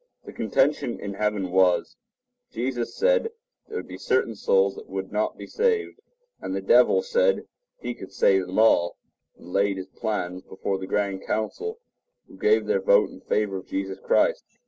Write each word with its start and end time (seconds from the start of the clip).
The 0.25 0.33
contention 0.33 0.99
in 0.99 1.13
heaven 1.13 1.51
was—Jesus 1.51 2.95
said 2.95 3.29
there 3.67 3.77
would 3.77 3.87
be 3.87 3.99
certain 3.99 4.33
souls 4.33 4.73
that 4.73 4.89
would 4.89 5.11
not 5.11 5.37
be 5.37 5.45
saved; 5.45 5.99
and 6.41 6.55
the 6.55 6.59
devil 6.61 7.03
said 7.03 7.45
he 7.77 7.93
could 7.93 8.11
save 8.11 8.47
them 8.47 8.57
all, 8.57 8.97
and 9.37 9.53
laid 9.53 9.77
his 9.77 9.85
plans 9.89 10.41
before 10.41 10.79
the 10.79 10.87
grand 10.87 11.21
council, 11.27 11.77
who 12.27 12.35
gave 12.35 12.65
their 12.65 12.81
vote 12.81 13.11
in 13.11 13.21
favor 13.21 13.57
of 13.57 13.67
Jesus 13.67 13.99
Christ. 13.99 14.43